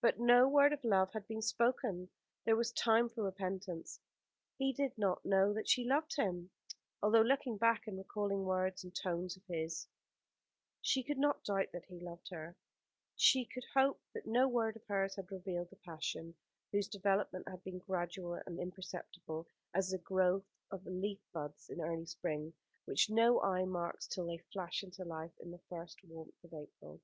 But 0.00 0.20
no 0.20 0.48
word 0.48 0.72
of 0.72 0.84
love 0.84 1.10
had 1.12 1.26
been 1.26 1.42
spoken. 1.42 2.08
There 2.44 2.54
was 2.54 2.70
time 2.70 3.08
for 3.08 3.24
repentance. 3.24 3.98
He 4.58 4.72
did 4.72 4.96
not 4.96 5.24
know 5.26 5.52
that 5.54 5.68
she 5.68 5.82
loved 5.84 6.14
him. 6.14 6.50
Although, 7.02 7.22
looking 7.22 7.56
back, 7.56 7.88
and 7.88 7.98
recalling 7.98 8.44
words 8.44 8.84
and 8.84 8.94
tones 8.94 9.36
of 9.36 9.42
his, 9.48 9.88
she 10.82 11.02
could 11.02 11.18
not 11.18 11.42
doubt 11.42 11.72
that 11.72 11.86
he 11.86 11.98
loved 11.98 12.28
her, 12.30 12.54
she 13.16 13.44
could 13.44 13.64
hope 13.74 14.00
that 14.14 14.24
no 14.24 14.46
word 14.46 14.76
of 14.76 14.86
hers 14.86 15.16
had 15.16 15.32
revealed 15.32 15.70
the 15.70 15.76
passion 15.84 16.36
whose 16.70 16.86
development 16.86 17.48
had 17.48 17.64
been 17.64 17.80
gradual 17.80 18.34
and 18.46 18.60
imperceptible 18.60 19.48
as 19.74 19.90
the 19.90 19.98
growth 19.98 20.46
of 20.70 20.84
the 20.84 20.90
leaf 20.92 21.18
buds 21.32 21.68
in 21.70 21.80
early 21.80 22.06
spring, 22.06 22.54
which 22.84 23.10
no 23.10 23.40
eye 23.42 23.64
marks 23.64 24.06
till 24.06 24.26
they 24.26 24.38
flash 24.52 24.84
into 24.84 25.04
life 25.04 25.36
in 25.40 25.50
the 25.50 25.58
first 25.68 25.98
warmth 26.04 26.44
of 26.44 26.54
April. 26.54 27.00